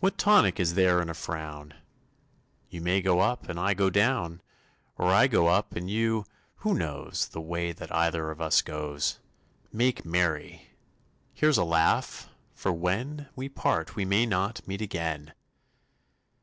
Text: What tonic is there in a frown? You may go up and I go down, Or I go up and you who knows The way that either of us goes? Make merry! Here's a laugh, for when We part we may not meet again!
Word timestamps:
What 0.00 0.16
tonic 0.16 0.58
is 0.58 0.72
there 0.76 1.02
in 1.02 1.10
a 1.10 1.14
frown? 1.14 1.74
You 2.70 2.80
may 2.80 3.02
go 3.02 3.20
up 3.20 3.50
and 3.50 3.60
I 3.60 3.74
go 3.74 3.90
down, 3.90 4.40
Or 4.96 5.08
I 5.12 5.26
go 5.26 5.48
up 5.48 5.76
and 5.76 5.90
you 5.90 6.24
who 6.64 6.72
knows 6.72 7.28
The 7.28 7.42
way 7.42 7.72
that 7.72 7.94
either 7.94 8.30
of 8.30 8.40
us 8.40 8.62
goes? 8.62 9.18
Make 9.70 10.06
merry! 10.06 10.68
Here's 11.34 11.58
a 11.58 11.64
laugh, 11.64 12.30
for 12.54 12.72
when 12.72 13.28
We 13.36 13.50
part 13.50 13.94
we 13.94 14.06
may 14.06 14.24
not 14.24 14.66
meet 14.66 14.80
again! 14.80 15.34